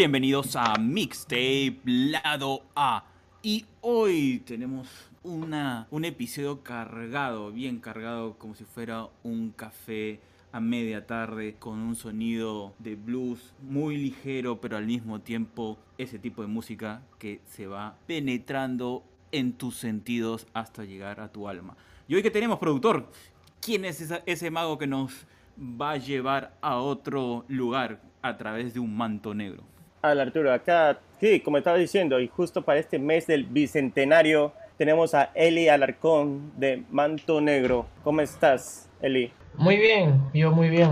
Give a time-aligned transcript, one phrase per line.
[0.00, 3.04] Bienvenidos a Mixtape Lado A.
[3.42, 4.88] Y hoy tenemos
[5.22, 10.18] una, un episodio cargado, bien cargado, como si fuera un café
[10.52, 16.18] a media tarde con un sonido de blues muy ligero, pero al mismo tiempo ese
[16.18, 21.76] tipo de música que se va penetrando en tus sentidos hasta llegar a tu alma.
[22.08, 23.12] Y hoy que tenemos productor,
[23.60, 25.26] ¿quién es ese mago que nos
[25.60, 29.62] va a llevar a otro lugar a través de un manto negro?
[30.02, 35.12] Hola Arturo, acá, sí, como estaba diciendo, y justo para este mes del bicentenario tenemos
[35.12, 37.84] a Eli Alarcón de Manto Negro.
[38.02, 39.30] ¿Cómo estás, Eli?
[39.56, 40.88] Muy bien, yo muy bien.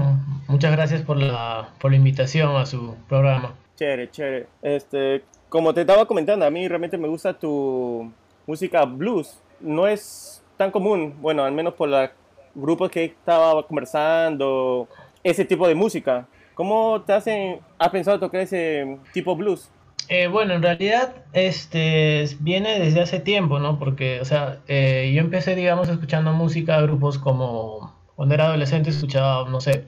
[0.47, 3.55] Muchas gracias por la, por la invitación a su programa.
[3.77, 4.47] Chévere, chévere.
[4.61, 8.13] Este, como te estaba comentando, a mí realmente me gusta tu
[8.47, 9.41] música blues.
[9.59, 12.11] No es tan común, bueno, al menos por los
[12.55, 14.87] grupos que estaba conversando,
[15.25, 16.27] ese tipo de música.
[16.59, 19.71] ¿Cómo te hacen, has pensado tocar ese tipo blues?
[20.09, 23.79] Eh, bueno, en realidad este viene desde hace tiempo, ¿no?
[23.79, 29.49] Porque, o sea, eh, yo empecé, digamos, escuchando música, grupos como, cuando era adolescente escuchaba,
[29.49, 29.87] no sé,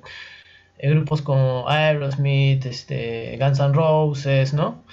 [0.79, 4.85] eh, grupos como Aerosmith, este, Guns N' Roses, ¿no?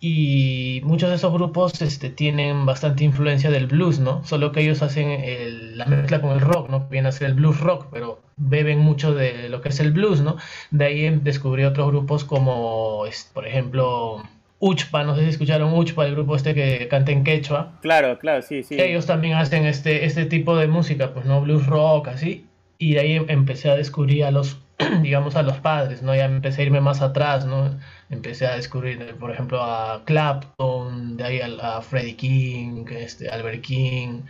[0.00, 4.24] y muchos de esos grupos este, tienen bastante influencia del blues, ¿no?
[4.24, 6.88] Solo que ellos hacen la mezcla con el rock, ¿no?
[6.88, 10.20] Viene a ser el blues rock, pero beben mucho de lo que es el blues,
[10.20, 10.36] ¿no?
[10.70, 14.22] De ahí descubrí otros grupos como, por ejemplo,
[14.58, 17.72] Uchpa, no sé si escucharon Uchpa, el grupo este que canta en quechua.
[17.82, 18.80] Claro, claro, sí, sí.
[18.80, 21.40] Ellos también hacen este, este tipo de música, pues, ¿no?
[21.40, 22.46] Blues rock, así.
[22.78, 24.58] Y de ahí empecé a descubrir a los,
[25.02, 26.14] digamos, a los padres, ¿no?
[26.14, 27.78] Ya empecé a irme más atrás, ¿no?
[28.10, 34.22] empecé a descubrir, por ejemplo, a Clapton, de ahí a, Freddie King, este, Albert King,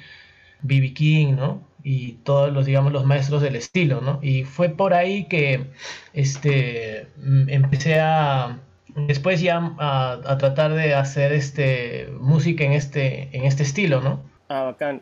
[0.62, 0.94] B.B.
[0.94, 1.62] King, ¿no?
[1.88, 4.18] Y todos los, digamos, los maestros del estilo, ¿no?
[4.20, 5.66] Y fue por ahí que
[6.14, 8.58] este, mm, empecé a,
[9.06, 14.20] después ya a, tratar de hacer este, música en este, en este estilo, ¿no?
[14.48, 15.00] Ah, bacán.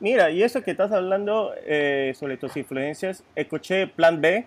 [0.00, 4.46] mira, y eso que estás hablando eh, sobre tus influencias, escuché Plan B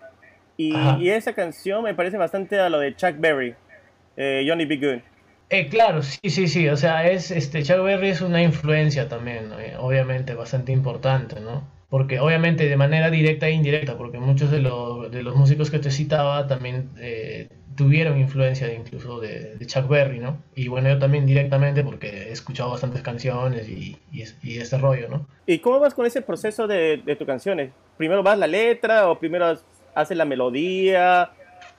[0.58, 3.56] y, y, esa canción me parece bastante a lo de Chuck Berry
[4.18, 4.78] eh, Johnny B.
[4.78, 5.02] Good.
[5.50, 6.68] Eh, claro, sí, sí, sí.
[6.70, 11.64] O sea, es este Chuck Berry es una influencia también, eh, obviamente, bastante importante, ¿no?
[11.90, 15.92] Porque obviamente de manera directa e indirecta, porque muchos de, de los músicos que te
[15.92, 20.42] citaba también eh, tuvieron influencia incluso de, Chuck Berry, ¿no?
[20.56, 25.10] Y bueno, yo también directamente porque he escuchado bastantes canciones y, y, y ese rollo,
[25.10, 25.28] ¿no?
[25.46, 27.72] ¿Y cómo vas con ese proceso de, de tus canciones?
[27.98, 29.58] ¿Primero vas la letra o primero
[29.94, 31.32] haces la melodía?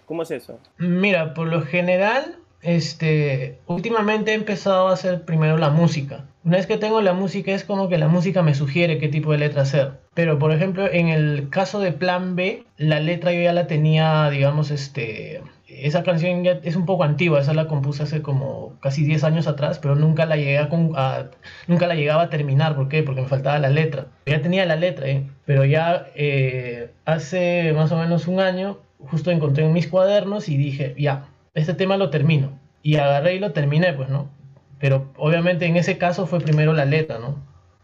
[0.04, 0.60] ¿Cómo es eso?
[0.78, 6.24] Mira, por lo general, este, últimamente he empezado a hacer primero la música.
[6.44, 9.32] Una vez que tengo la música es como que la música me sugiere qué tipo
[9.32, 9.92] de letra hacer.
[10.14, 14.28] Pero por ejemplo, en el caso de Plan B, la letra yo ya la tenía,
[14.30, 19.22] digamos, este, esa canción es un poco antigua, esa la compuse hace como casi 10
[19.24, 23.04] años atrás, pero nunca la llegué a, llegaba a terminar, ¿por qué?
[23.04, 24.06] Porque me faltaba la letra.
[24.26, 25.24] Ya tenía la letra, ¿eh?
[25.44, 30.56] pero ya eh, hace más o menos un año justo encontré en mis cuadernos y
[30.56, 31.26] dije, ya,
[31.56, 32.58] este tema lo termino.
[32.82, 34.30] Y agarré y lo terminé, pues, ¿no?
[34.78, 37.36] Pero obviamente en ese caso fue primero la letra, ¿no?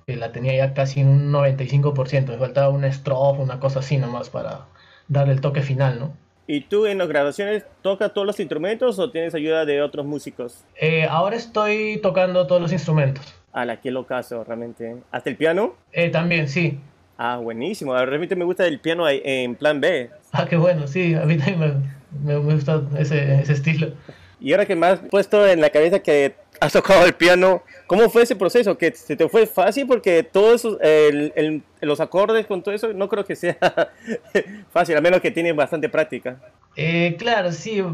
[0.06, 3.96] Que la tenía ya casi en un 95%, me faltaba una estrofa, una cosa así
[3.96, 4.66] nomás para
[5.08, 6.12] darle el toque final, ¿no?
[6.46, 10.64] ¿Y tú en las grabaciones tocas todos los instrumentos o tienes ayuda de otros músicos?
[10.76, 13.34] Eh, ahora estoy tocando todos los instrumentos.
[13.52, 14.96] A la que lo caso, realmente.
[15.10, 15.76] ¿Hasta el piano?
[15.92, 16.78] Eh, también, sí.
[17.16, 17.94] Ah, buenísimo.
[17.94, 20.10] Realmente me gusta el piano en plan B.
[20.32, 21.82] Ah, qué bueno, sí, a mí también
[22.24, 23.92] me, gusta ese, ese, estilo.
[24.40, 28.08] Y ahora que me has puesto en la cabeza que has tocado el piano, ¿cómo
[28.08, 28.76] fue ese proceso?
[28.76, 29.86] ¿Que se te fue fácil?
[29.86, 33.56] Porque todos el, los acordes con todo eso no creo que sea
[34.72, 36.38] fácil, a menos que tienes bastante práctica.
[36.76, 37.84] Eh, claro, sí,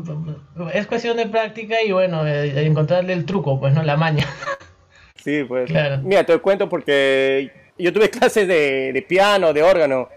[0.72, 4.26] es cuestión de práctica y bueno, eh, encontrarle el truco, pues no, la maña.
[5.16, 5.68] Sí, pues.
[5.68, 5.98] Claro.
[6.02, 10.08] Mira, te cuento porque yo tuve clases de, de piano, de órgano,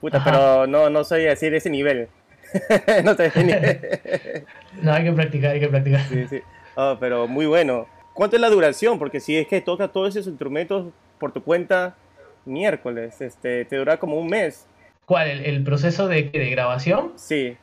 [0.00, 2.08] puta, pero no, no soy así de ese nivel.
[3.04, 3.14] no,
[4.82, 6.02] no, hay que practicar, hay que practicar.
[6.08, 6.40] Sí, sí.
[6.76, 7.86] Oh, pero muy bueno.
[8.12, 8.98] ¿Cuánto es la duración?
[8.98, 10.86] Porque si es que tocas todos esos instrumentos
[11.18, 11.96] por tu cuenta
[12.44, 14.66] miércoles, este, te dura como un mes.
[15.04, 15.28] ¿Cuál?
[15.44, 17.12] ¿El, proceso de, de, grabación?
[17.16, 17.56] Sí.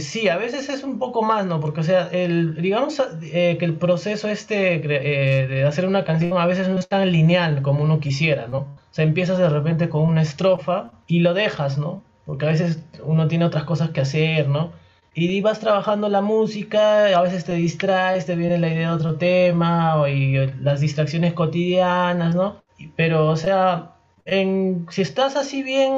[0.00, 1.60] Sí, a veces es un poco más, ¿no?
[1.60, 6.36] Porque, o sea, el, digamos eh, que el proceso este eh, de hacer una canción
[6.38, 8.58] a veces no es tan lineal como uno quisiera, ¿no?
[8.58, 12.02] O sea, empiezas de repente con una estrofa y lo dejas, ¿no?
[12.26, 14.72] Porque a veces uno tiene otras cosas que hacer, ¿no?
[15.14, 19.16] Y vas trabajando la música, a veces te distraes, te viene la idea de otro
[19.16, 22.62] tema, y las distracciones cotidianas, ¿no?
[22.96, 23.91] Pero, o sea,
[24.24, 25.92] En, si estás así bien,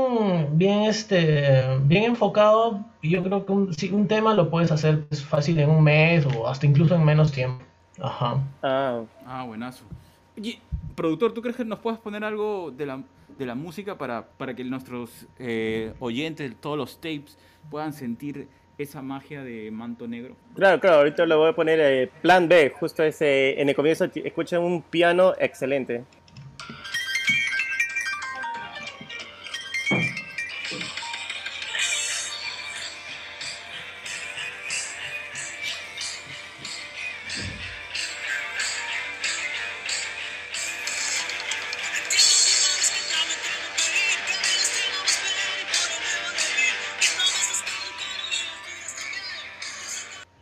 [0.52, 5.22] bien, este, bien enfocado, yo creo que un, si un tema lo puedes hacer pues,
[5.22, 7.62] fácil en un mes o hasta incluso en menos tiempo.
[8.00, 8.42] Ajá.
[8.62, 9.84] Ah, Ah, buenazo.
[10.38, 10.58] Oye,
[10.94, 13.02] productor, ¿tú crees que nos puedas poner algo de la,
[13.38, 17.36] de la música para, para que nuestros eh, oyentes, todos los tapes,
[17.70, 18.48] puedan sentir
[18.78, 20.34] esa magia de Manto Negro?
[20.54, 24.06] claro, claro, ahorita le voy a poner eh, plan B, justo ese, en el comienzo
[24.14, 26.04] escuchan un piano excelente.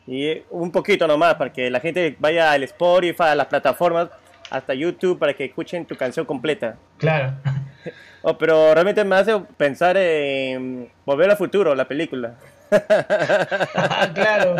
[0.07, 4.09] Y un poquito nomás, para que la gente vaya al Spotify, a las plataformas,
[4.51, 6.77] hasta YouTube, para que escuchen tu canción completa.
[6.99, 7.33] Claro.
[8.25, 12.35] Oh, pero realmente me hace pensar en Volver al Futuro, la película.
[12.71, 14.55] Ah, claro.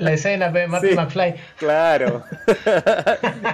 [0.00, 0.94] La escena de Marty Sí.
[0.96, 1.34] McFly.
[1.56, 2.24] Claro.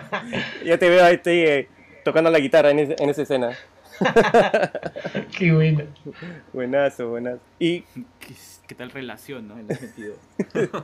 [0.64, 1.68] ya te veo ahí estoy, eh,
[2.04, 3.50] tocando la guitarra en, en esa escena.
[5.38, 5.84] Qué bueno.
[6.52, 7.40] Buenazo, buenazo.
[7.58, 7.82] Y
[8.20, 8.34] ¿Qué,
[8.66, 9.58] qué tal relación, no?
[9.58, 10.14] En ese sentido.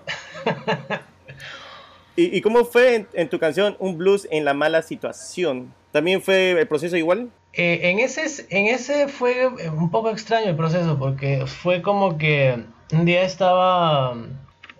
[2.16, 5.72] ¿Y, y cómo fue en, en tu canción Un blues en la mala situación?
[5.92, 7.30] ¿También fue el proceso igual?
[7.56, 12.62] Eh, en, ese, en ese fue un poco extraño el proceso porque fue como que
[12.92, 14.14] un día estaba,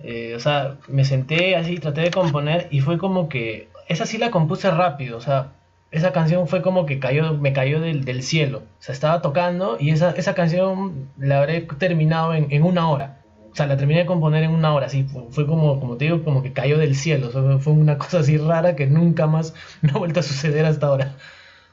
[0.02, 4.18] eh, o sea, me senté así, traté de componer y fue como que, esa sí
[4.18, 5.52] la compuse rápido, o sea,
[5.90, 9.76] esa canción fue como que cayó, me cayó del, del cielo, o sea, estaba tocando
[9.80, 13.18] y esa, esa canción la habré terminado en, en una hora.
[13.52, 16.04] O sea, la terminé de componer en una hora, así, fue, fue como, como te
[16.06, 19.26] digo, como que cayó del cielo, o sea, fue una cosa así rara que nunca
[19.26, 21.14] más me ha vuelto a suceder hasta ahora.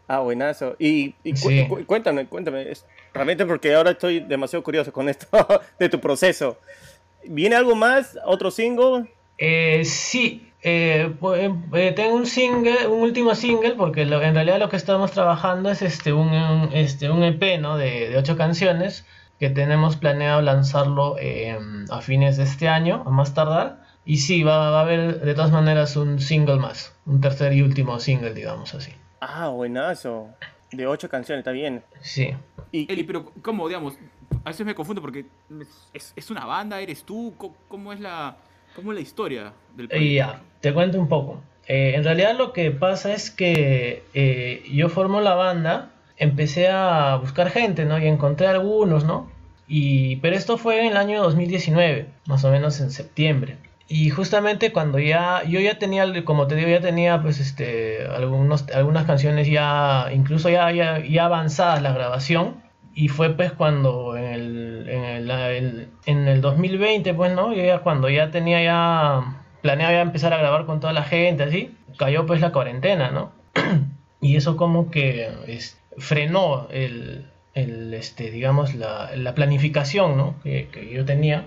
[0.08, 0.76] Ah, buenazo.
[0.80, 1.66] Y, y cu- Sí.
[1.68, 2.68] cu- cuéntame, cuéntame.
[3.14, 5.28] realmente porque ahora estoy demasiado curioso con esto
[5.80, 6.58] de tu proceso.
[7.26, 8.18] ¿Viene algo más?
[8.26, 9.10] ¿Otro single?
[9.46, 11.36] Eh, sí, eh, pu-
[11.74, 15.70] eh, tengo un single, un último single, porque lo- en realidad lo que estamos trabajando
[15.70, 17.76] es este un, un- este, un EP, ¿no?
[17.76, 19.06] de, de ocho canciones
[19.40, 21.58] que tenemos planeado lanzarlo eh,
[21.90, 23.84] a fines de este año, a más tardar.
[24.06, 27.62] Y sí, va, va a haber de todas maneras un single más, un tercer y
[27.62, 28.94] último single, digamos así.
[29.20, 30.30] Ah, buenazo.
[30.72, 31.84] De ocho canciones, está bien.
[32.02, 32.34] Sí.
[32.72, 33.96] Y, Eli, pero ¿cómo, digamos?
[34.46, 35.26] A veces me confundo porque
[35.94, 38.38] es, es una banda, eres tú, ¿cómo, cómo es la
[38.76, 40.16] cómo es la historia del proyecto?
[40.16, 41.42] ya, te cuento un poco.
[41.68, 47.16] Eh, en realidad lo que pasa es que eh, yo formo la banda, empecé a
[47.18, 47.98] buscar gente, ¿no?
[48.00, 49.32] Y encontré algunos, ¿no?
[49.68, 53.58] Y, pero esto fue en el año 2019, más o menos en septiembre.
[53.88, 58.70] Y justamente cuando ya, yo ya tenía, como te digo, ya tenía pues este, algunos,
[58.72, 62.62] algunas canciones ya, incluso ya, ya, ya avanzadas la grabación.
[62.96, 64.63] Y fue pues cuando en el,
[65.32, 67.54] el, en el 2020, pues, ¿no?
[67.54, 71.76] Ya cuando ya tenía ya planeado ya empezar a grabar con toda la gente, así,
[71.98, 73.32] cayó pues la cuarentena, ¿no?
[74.22, 75.30] y eso como que
[75.98, 77.26] frenó el,
[77.56, 80.36] este, digamos, la, la planificación, ¿no?
[80.44, 81.46] Que, que yo tenía.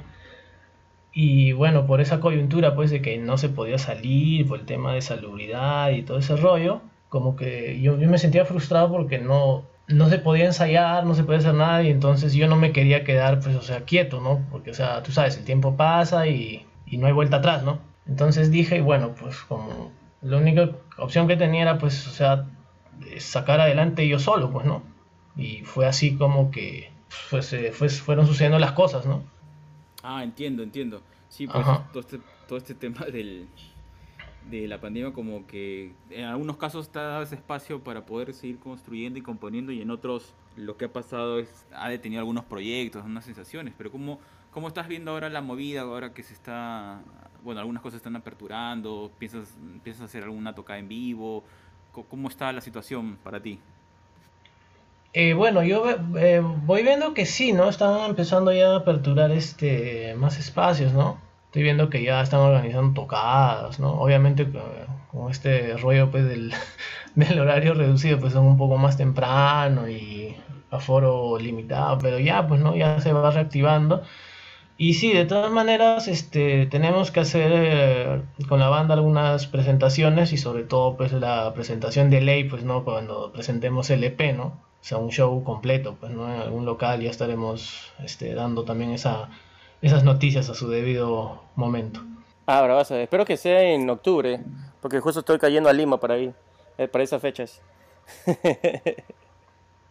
[1.12, 4.94] Y bueno, por esa coyuntura, pues, de que no se podía salir, por el tema
[4.94, 9.64] de salubridad y todo ese rollo, como que yo, yo me sentía frustrado porque no,
[9.88, 13.04] no se podía ensayar, no se podía hacer nada, y entonces yo no me quería
[13.04, 14.44] quedar, pues, o sea, quieto, ¿no?
[14.50, 17.78] Porque, o sea, tú sabes, el tiempo pasa y, y no hay vuelta atrás, ¿no?
[18.06, 22.46] Entonces dije, bueno, pues, como la única opción que tenía era, pues, o sea,
[23.18, 24.82] sacar adelante yo solo, pues, ¿no?
[25.36, 26.90] Y fue así como que,
[27.30, 29.22] pues, eh, fue- fueron sucediendo las cosas, ¿no?
[30.02, 31.02] Ah, entiendo, entiendo.
[31.28, 31.88] Sí, pues Ajá.
[31.92, 33.48] todo este, todo este tema del,
[34.50, 38.32] de la pandemia como que en algunos casos te ha dado ese espacio para poder
[38.32, 42.44] seguir construyendo y componiendo y en otros lo que ha pasado es ha detenido algunos
[42.44, 47.00] proyectos, unas sensaciones, pero ¿cómo, cómo estás viendo ahora la movida, ahora que se está,
[47.42, 51.44] bueno, algunas cosas están aperturando, piensas, piensas hacer alguna tocada en vivo,
[52.08, 53.58] ¿cómo está la situación para ti?
[55.12, 55.86] Eh, bueno, yo
[56.18, 57.70] eh, voy viendo que sí, ¿no?
[57.70, 61.18] Están empezando ya a aperturar este más espacios, ¿no?
[61.56, 63.92] Estoy viendo que ya están organizando tocadas, ¿no?
[63.98, 66.52] Obviamente eh, con este rollo pues del,
[67.14, 70.36] del horario reducido, pues son un poco más temprano y
[70.70, 74.02] aforo limitado, pero ya pues no, ya se va reactivando.
[74.76, 80.34] Y sí, de todas maneras, este, tenemos que hacer eh, con la banda algunas presentaciones
[80.34, 84.44] y sobre todo pues la presentación de ley, pues no, cuando presentemos el EP, ¿no?
[84.82, 88.90] O sea, un show completo, pues no, en algún local ya estaremos este, dando también
[88.90, 89.30] esa,
[89.82, 92.00] esas noticias a su debido momento.
[92.46, 92.96] Ah, bravazo.
[92.96, 94.40] Espero que sea en octubre,
[94.80, 96.32] porque justo estoy cayendo a Lima para ahí,
[96.78, 97.60] eh, para esas fechas.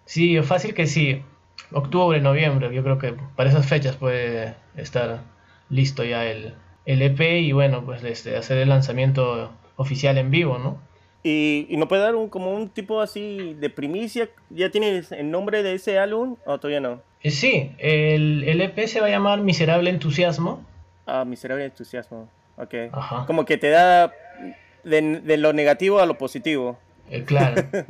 [0.05, 1.23] Sí, fácil que sí.
[1.71, 5.21] Octubre, noviembre, yo creo que para esas fechas puede estar
[5.69, 6.53] listo ya el,
[6.85, 10.77] el EP y bueno, pues este, hacer el lanzamiento oficial en vivo, ¿no?
[11.23, 14.29] ¿Y, y no puede dar un, como un tipo así de primicia?
[14.51, 17.01] ¿Ya tienes el nombre de ese álbum o todavía no?
[17.25, 20.63] Eh, sí, el, el EP se va a llamar Miserable Entusiasmo.
[21.07, 22.29] Ah, Miserable Entusiasmo.
[22.57, 22.73] Ok.
[22.91, 23.25] Ajá.
[23.25, 24.11] Como que te da
[24.83, 26.77] de, de lo negativo a lo positivo.
[27.09, 27.63] Eh, claro.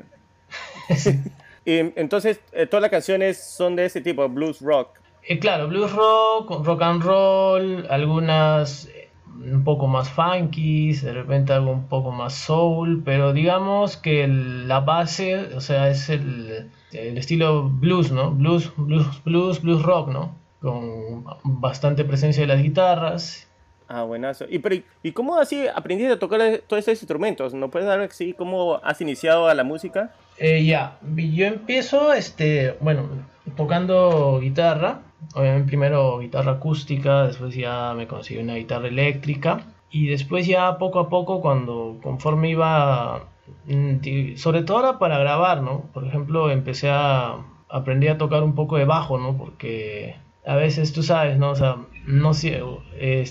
[0.95, 1.19] Sí.
[1.65, 4.99] Y entonces, eh, todas las canciones son de ese tipo, blues rock.
[5.27, 8.87] Eh, claro, blues rock, rock and roll, algunas
[9.35, 14.67] un poco más funky, de repente algo un poco más soul, pero digamos que el-
[14.67, 18.31] la base, o sea, es el, el estilo blues, ¿no?
[18.31, 20.35] Blues, blues, blues, blues rock, ¿no?
[20.61, 23.47] Con bastante presencia de las guitarras.
[23.87, 24.45] Ah, buenazo.
[24.49, 27.53] ¿Y, pero, ¿y cómo así aprendiste a tocar todos esos instrumentos?
[27.53, 30.13] ¿No puedes dar así cómo has iniciado a la música?
[30.37, 33.07] Eh, ya, yo empiezo, este, bueno,
[33.55, 35.01] tocando guitarra.
[35.33, 39.61] Obviamente primero guitarra acústica, después ya me conseguí una guitarra eléctrica.
[39.91, 43.27] Y después ya poco a poco, cuando conforme iba,
[44.37, 45.83] sobre todo era para grabar, ¿no?
[45.93, 47.37] Por ejemplo, empecé a
[47.69, 49.37] aprender a tocar un poco de bajo, ¿no?
[49.37, 51.51] Porque a veces tú sabes, ¿no?
[51.51, 52.61] O sea, no, sie-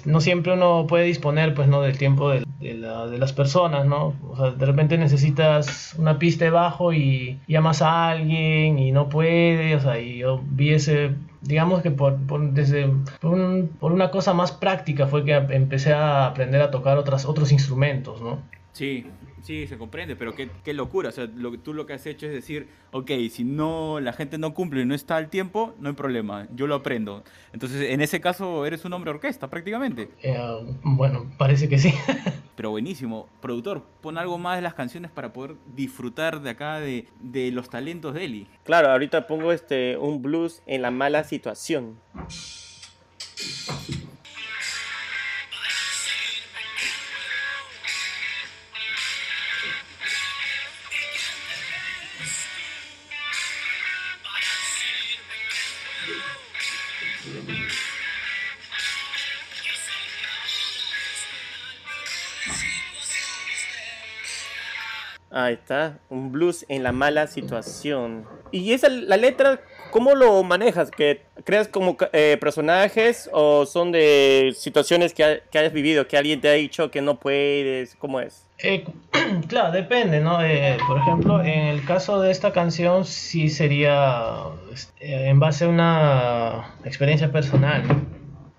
[0.05, 1.81] no siempre uno puede disponer, pues, ¿no?
[1.83, 4.15] Del tiempo de, de la- de las personas, ¿no?
[4.29, 9.09] O sea, de repente necesitas una pista de bajo y llamas a alguien y no
[9.09, 12.19] puede, o sea, y yo vi ese, digamos que por,
[12.53, 12.89] desde,
[13.21, 17.53] por, por una cosa más práctica fue que empecé a aprender a tocar otras, otros
[17.53, 18.39] instrumentos, ¿no?
[18.75, 19.07] Sí,
[19.41, 21.11] sí, se comprende, pero qué, qué locura.
[21.11, 24.13] O sea, lo, que- tú lo que has hecho es decir, ok, si no la
[24.13, 27.23] gente no cumple y no está al tiempo, no hay problema, yo lo aprendo.
[27.53, 30.11] Entonces, en ese caso, eres un hombre orquesta prácticamente.
[30.25, 30.37] Eh,
[30.83, 31.95] bueno, parece que sí.
[32.57, 33.29] Pero buenísimo.
[33.41, 37.71] Productor, pon algo más de las canciones para poder disfrutar de acá de, de los
[37.71, 38.47] talentos de Eli.
[38.65, 41.97] Claro, ahorita pongo este un blues en la mala situación.
[65.31, 68.25] Ahí está, un blues en la mala situación.
[68.53, 69.61] Y esa, la letra,
[69.91, 70.93] ¿cómo lo manejas?
[70.93, 76.17] ¿Que creas como eh, personajes o son de situaciones que, ha- que hayas vivido, que
[76.17, 77.97] alguien te ha dicho que no puedes?
[77.97, 78.47] ¿Cómo es?
[78.59, 78.85] Eh,
[79.49, 80.41] claro, depende, ¿no?
[80.41, 84.37] Eh, por ejemplo, en el caso de esta canción sí sería
[84.73, 88.14] este, en base a una experiencia personal, ¿no?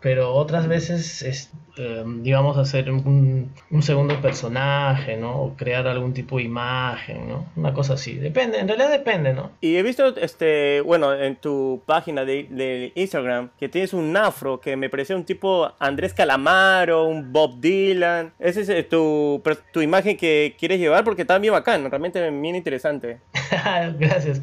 [0.06, 5.42] Pero otras veces, es, eh, digamos, hacer un, un segundo personaje, ¿no?
[5.42, 7.48] O crear algún tipo de imagen, ¿no?
[7.56, 8.14] Una cosa así.
[8.14, 9.50] Depende, en realidad depende, ¿no?
[9.62, 14.62] Y he visto, este, bueno, en tu página de, de Instagram que tienes un afro
[14.62, 18.32] que me pareció un tipo Andrés Calamaro, un Bob Dylan.
[18.38, 19.42] Esa es eh, tu,
[19.74, 23.22] tu imagen que quieres llevar porque está bien bacán, realmente bien interesante.
[23.98, 24.40] Gracias.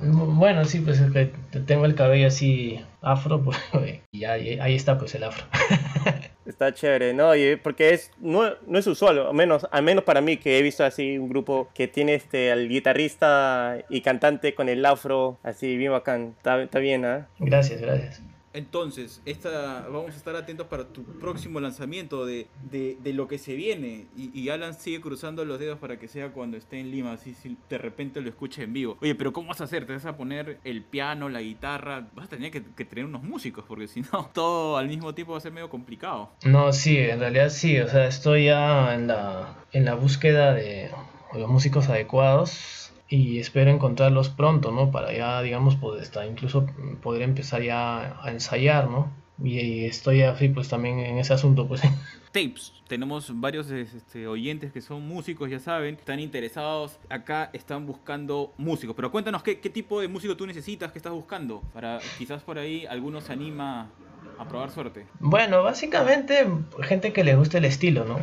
[0.00, 4.98] Bueno, sí, pues es que tengo el cabello así afro, pues y ahí, ahí está
[4.98, 5.44] pues el afro.
[6.46, 7.34] Está chévere, ¿no?
[7.34, 10.62] Y porque es, no, no es usual, al menos, al menos para mí que he
[10.62, 15.76] visto así un grupo que tiene este, al guitarrista y cantante con el afro, así
[15.76, 16.34] bien bacán.
[16.36, 17.26] Está, está bien, ¿ah?
[17.40, 18.22] Gracias, gracias.
[18.56, 23.36] Entonces, esta, vamos a estar atentos para tu próximo lanzamiento de, de, de lo que
[23.36, 24.06] se viene.
[24.16, 27.34] Y, y Alan sigue cruzando los dedos para que sea cuando esté en Lima, así
[27.34, 28.96] si de repente lo escuche en vivo.
[29.02, 29.86] Oye, pero ¿cómo vas a hacer?
[29.86, 32.08] ¿Te vas a poner el piano, la guitarra?
[32.14, 35.32] Vas a tener que, que tener unos músicos, porque si no, todo al mismo tiempo
[35.32, 36.30] va a ser medio complicado.
[36.44, 40.90] No, sí, en realidad sí, o sea, estoy ya en la, en la búsqueda de
[41.34, 44.90] los músicos adecuados y espero encontrarlos pronto, ¿no?
[44.90, 46.66] Para ya, digamos, poder estar, incluso
[47.02, 49.10] poder empezar ya a ensayar, ¿no?
[49.42, 51.82] Y, y estoy así, pues también en ese asunto, pues.
[52.32, 52.72] Tapes.
[52.88, 56.98] Tenemos varios este, oyentes que son músicos, ya saben, están interesados.
[57.08, 58.94] Acá están buscando músicos.
[58.94, 61.62] Pero cuéntanos qué, qué tipo de músico tú necesitas, qué estás buscando.
[61.72, 63.90] Para quizás por ahí algunos se anima
[64.38, 65.06] a probar suerte.
[65.18, 66.46] Bueno, básicamente
[66.82, 68.20] gente que le guste el estilo, ¿no?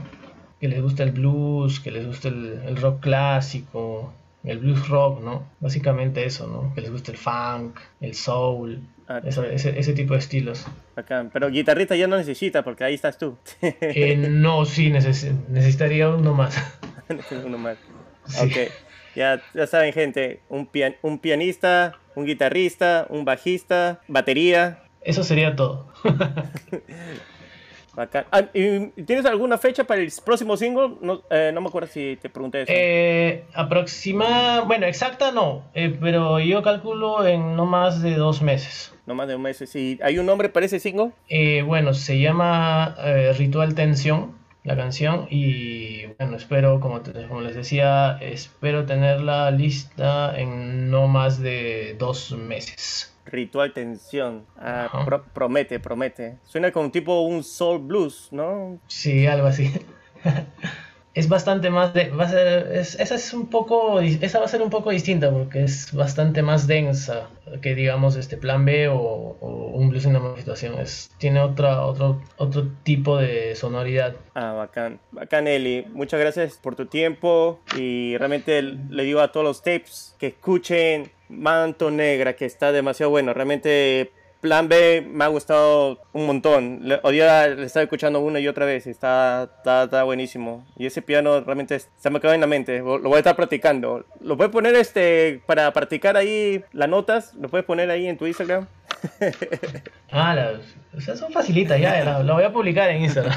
[0.61, 4.13] Que les gusta el blues, que les guste el, el rock clásico,
[4.43, 5.43] el blues rock, ¿no?
[5.59, 6.73] Básicamente eso, ¿no?
[6.75, 10.65] Que les guste el funk, el soul, Ah, eso- ese, ese tipo de estilos.
[10.95, 11.29] Bacán.
[11.33, 13.37] Pero guitarrista ya no necesita porque ahí estás tú.
[13.61, 16.55] Eh, no, sí, neces- necesitaría uno más.
[17.45, 17.77] Uno más.
[18.25, 18.45] Sí.
[18.45, 18.71] Ok.
[19.15, 24.79] Ya, ya saben, gente, un, pian- un pianista, un guitarrista, un bajista, batería.
[25.01, 25.91] Eso sería todo.
[27.95, 28.25] Bacán.
[28.31, 30.95] Ah, ¿y ¿Tienes alguna fecha para el próximo single?
[31.01, 32.71] No, eh, no me acuerdo si te pregunté eso.
[32.75, 38.93] Eh, aproxima, bueno, exacta no, eh, pero yo calculo en no más de dos meses.
[39.05, 39.75] No más de un mes.
[39.75, 41.11] ¿Y hay un nombre para ese single?
[41.27, 44.31] Eh, bueno, se llama eh, Ritual Tensión,
[44.63, 51.39] la canción, y bueno, espero, como, como les decía, espero tenerla lista en no más
[51.41, 53.13] de dos meses.
[53.25, 54.45] Ritual Tensión.
[54.57, 56.37] Ah, pro- promete, promete.
[56.43, 58.79] Suena como tipo un soul blues, ¿no?
[58.87, 59.71] Sí, algo así.
[61.13, 64.47] Es bastante más de, va a ser, es- esa es un poco, esa va a
[64.47, 67.29] ser un poco distinta porque es bastante más densa
[67.61, 69.37] que digamos este plan B o,
[69.73, 70.79] un blues en una situación.
[70.79, 74.15] Es, tiene otra, otro, otro tipo de sonoridad.
[74.33, 74.99] Ah, bacán.
[75.11, 75.85] Bacán, Eli.
[75.93, 77.59] Muchas gracias por tu tiempo.
[77.77, 83.09] Y realmente le digo a todos los tapes que escuchen Manto Negra, que está demasiado
[83.11, 83.33] bueno.
[83.33, 84.11] Realmente
[84.43, 86.81] Plan B me ha gustado un montón.
[86.83, 88.87] Le- Hoy día le estaba escuchando una y otra vez.
[88.87, 90.65] Está, está, está buenísimo.
[90.77, 92.79] Y ese piano realmente se me quedó en la mente.
[92.79, 94.05] Lo voy a estar practicando.
[94.19, 97.33] Lo puedes poner este para practicar ahí las notas.
[97.35, 98.67] Lo puedes poner ahí en tu Instagram.
[100.11, 103.33] Ah, las, o sea, son facilitas ya, la, la voy a publicar en Instagram.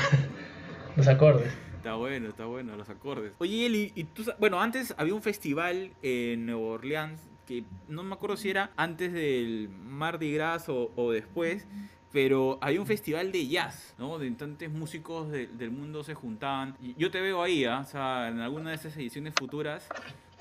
[0.97, 1.53] Los acordes.
[1.77, 3.33] Está bueno, está bueno, los acordes.
[3.39, 8.15] Oye, Eli, y tú, bueno, antes había un festival en Nueva Orleans que no me
[8.15, 11.67] acuerdo si era antes del Mardi Gras o, o después,
[12.13, 14.09] pero había un festival de jazz, ¿no?
[14.09, 16.77] Donde tantos músicos de- del mundo se juntaban.
[16.97, 17.81] Yo te veo ahí, ¿ah?
[17.81, 19.87] O sea, en alguna de esas ediciones futuras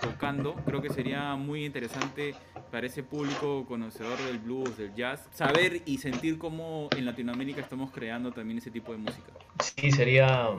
[0.02, 0.56] tocando.
[0.66, 2.36] Creo que sería muy interesante
[2.72, 7.92] para ese público conocedor del blues, del jazz, saber y sentir cómo en Latinoamérica estamos
[7.92, 9.32] creando también ese tipo de música.
[9.62, 10.50] Sí, sería,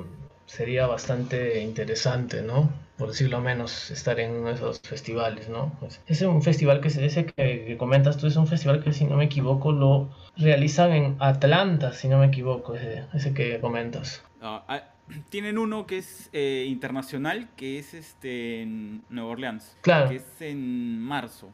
[0.47, 2.71] sería bastante interesante, ¿no?
[2.97, 5.73] Por decirlo menos, estar en uno de esos festivales, ¿no?
[5.81, 8.83] Pues, ese es un festival que, se- ese que, que comentas tú, es un festival
[8.83, 13.35] que, si no me equivoco, lo realizan en Atlanta, si no me equivoco, ese, ese
[13.35, 14.23] que comentas.
[14.41, 14.65] Ah,
[15.29, 20.41] tienen uno que es eh, internacional, que es este en Nueva Orleans, Claro, que es
[20.41, 21.51] en marzo,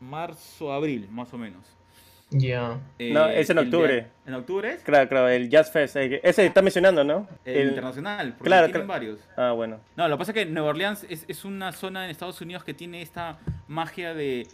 [0.00, 1.64] marzo, abril, más o menos.
[2.30, 2.78] Ya.
[2.98, 4.06] No, es en de- octubre.
[4.26, 4.82] ¿En octubre es?
[4.82, 5.96] Claro, claro, el Jazz Fest.
[5.96, 7.26] eh, Ese está mencionando, ¿no?
[7.44, 9.00] El, El- internacional, porque claro, tienen claro.
[9.00, 9.20] varios.
[9.36, 9.80] Ah, bueno.
[9.96, 12.64] No, lo que pasa es que Nueva Orleans es, es una zona en Estados Unidos
[12.64, 13.38] que tiene esta
[13.68, 14.46] magia de,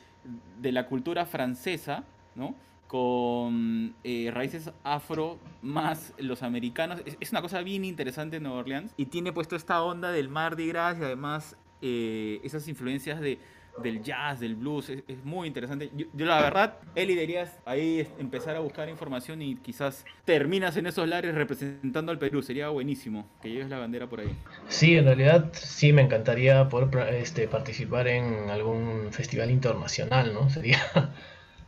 [0.60, 2.04] de la cultura francesa,
[2.36, 2.54] ¿no?
[2.86, 7.02] Con eh, raíces afro más los americanos.
[7.04, 8.92] Es, es una cosa bien interesante en Nueva Orleans.
[8.96, 13.38] Y tiene puesto esta onda del Mardi Gras y además eh, esas influencias de,
[13.76, 14.90] del jazz, del blues.
[14.90, 15.90] Es, muy interesante.
[15.94, 21.08] Yo, la verdad, Eli, deberías ahí empezar a buscar información y quizás terminas en esos
[21.08, 22.42] lares representando al Perú.
[22.42, 24.34] Sería buenísimo que lleves la bandera por ahí.
[24.68, 30.48] Sí, en realidad sí me encantaría poder este, participar en algún festival internacional, ¿no?
[30.54, 30.78] Sería,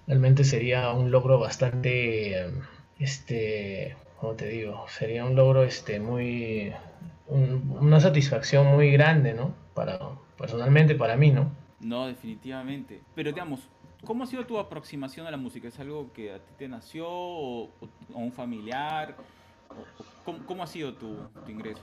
[0.06, 2.46] realmente sería un logro bastante,
[2.98, 4.86] este, ¿cómo te digo?
[4.88, 6.72] Sería un logro, este, muy,
[7.26, 9.54] un- una satisfacción muy grande, ¿no?
[9.74, 9.98] Para,
[10.38, 11.50] personalmente para mí, ¿no?
[11.80, 13.00] No, definitivamente.
[13.14, 13.60] Pero digamos,
[14.04, 15.68] ¿cómo ha sido tu aproximación a la música?
[15.68, 17.64] ¿Es algo que a ti te nació o,
[18.12, 19.14] o un familiar?
[20.46, 21.82] ¿cómo, ha sido tu, ingreso?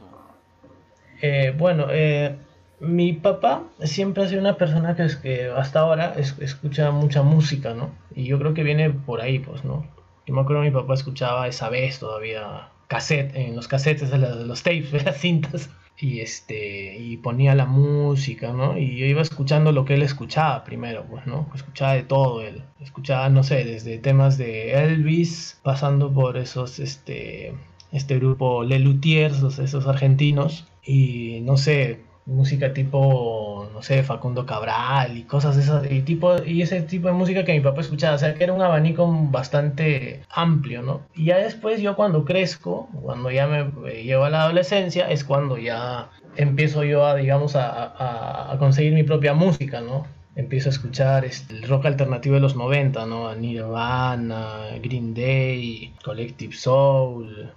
[1.22, 2.36] Eh, bueno, eh,
[2.80, 7.24] mi papá siempre ha sido una persona que, es, que hasta ahora es- escucha mucha
[7.24, 7.92] música, ¿no?
[8.14, 9.86] Y yo creo que viene por ahí, pues, ¿no?
[10.26, 14.18] Yo me acuerdo que mi papá escuchaba esa vez todavía, cassette, en los cassettes de
[14.18, 18.78] los tapes, las cintas, y, este, y ponía la música, ¿no?
[18.78, 21.50] Y yo iba escuchando lo que él escuchaba primero, pues, ¿no?
[21.54, 22.64] Escuchaba de todo él.
[22.82, 27.54] Escuchaba, no sé, desde temas de Elvis, pasando por esos, este,
[27.92, 35.18] este grupo Le Luthiers, esos argentinos, y no sé, música tipo, no sé, Facundo Cabral
[35.18, 38.18] y cosas esas, y, tipo, y ese tipo de música que mi papá escuchaba, o
[38.18, 41.02] sea, que era un abanico bastante amplio, ¿no?
[41.16, 43.66] Y ya después yo cuando crezco, cuando ya me
[44.04, 48.94] llevo a la adolescencia, es cuando ya empiezo yo a, digamos, a, a- a conseguir
[48.94, 50.06] mi propia música, ¿no?
[50.36, 53.36] Empiezo a escuchar este, el rock alternativo de los 90, ¿no?
[53.36, 57.52] Nirvana, Green Day, Collective Soul,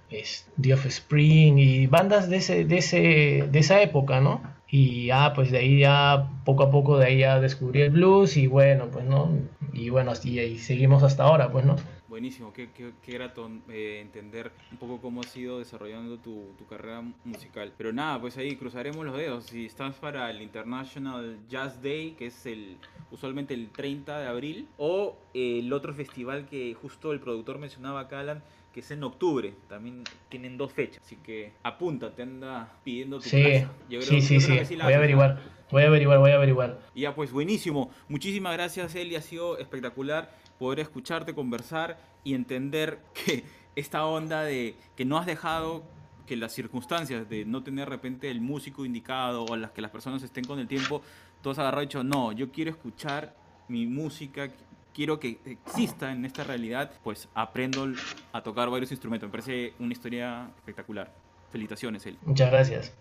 [0.61, 4.41] The Offspring y bandas de, ese, de, ese, de esa época, ¿no?
[4.69, 8.35] Y ya, pues de ahí ya, poco a poco de ahí ya descubrí el blues
[8.35, 9.31] y bueno, pues, ¿no?
[9.73, 11.75] Y bueno, así ahí seguimos hasta ahora, pues, ¿no?
[12.09, 16.65] Buenísimo, qué, qué- qué grato eh, entender un poco cómo has ido desarrollando tu, tu
[16.65, 17.73] carrera musical.
[17.77, 19.45] Pero nada, pues ahí cruzaremos los dedos.
[19.45, 22.77] Si estás para el International Jazz Day, que es el
[23.11, 28.21] usualmente el 30 de abril, o el otro festival que justo el productor mencionaba acá,
[28.21, 28.41] Alan,
[28.77, 29.55] que es en octubre.
[29.67, 33.71] También tienen dos fechas, así que apunta, te anda pidiendo tu Sí, plaza.
[33.89, 36.19] Yo creo- sí, sí, yo sí, creo que la voy a averiguar, voy a averiguar,
[36.19, 36.79] voy a averiguar.
[36.93, 37.89] y ya, pues buenísimo.
[38.07, 39.15] Muchísimas gracias, Eli.
[39.15, 43.43] Ha sido espectacular poder escucharte, conversar y entender que
[43.75, 45.83] esta onda de que no has dejado
[46.27, 49.89] que las circunstancias de no tener de repente el músico indicado o las que las
[49.89, 51.01] personas estén con el tiempo,
[51.41, 53.35] tú has agarrado y dicho, no, yo quiero escuchar
[53.69, 54.49] mi música,
[54.97, 57.87] quiero que exista en esta realidad, pues aprendo
[58.33, 59.29] a tocar varios instrumentos.
[59.29, 61.11] Me parece una historia espectacular.
[61.51, 62.17] Felicitaciones, Eli.
[62.23, 62.95] Muchas gracias.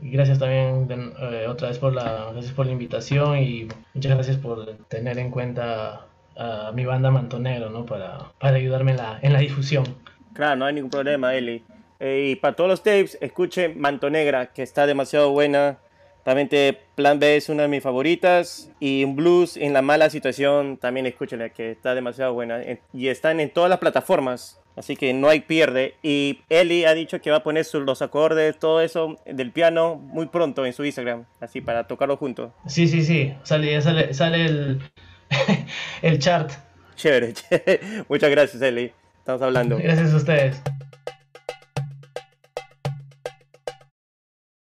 [0.00, 0.88] Gracias también
[1.20, 5.30] eh, otra vez por la, gracias por la invitación y muchas gracias por tener en
[5.30, 7.86] cuenta a mi banda Mantonero, ¿no?
[7.86, 9.84] Para, para ayudarme en la, en la difusión.
[10.34, 11.62] Claro, no hay ningún problema, Eli.
[12.00, 15.78] Eh, y para todos los tapes, escuche Mantonegra, que está demasiado buena.
[16.24, 18.70] Realmente Plan B es una de mis favoritas.
[18.80, 22.60] Y un blues en la mala situación, también escúchenla, que está demasiado buena.
[22.92, 24.60] Y están en todas las plataformas.
[24.76, 25.94] Así que no hay pierde.
[26.02, 30.26] Y Eli ha dicho que va a poner los acordes, todo eso del piano muy
[30.26, 31.26] pronto en su Instagram.
[31.40, 32.52] Así para tocarlo juntos.
[32.66, 33.34] Sí, sí, sí.
[33.42, 34.80] Sale, sale, sale el,
[36.02, 36.50] el chart.
[36.96, 37.80] Chévere, chévere.
[38.08, 38.92] Muchas gracias, Eli.
[39.18, 39.76] Estamos hablando.
[39.76, 40.62] Gracias a ustedes.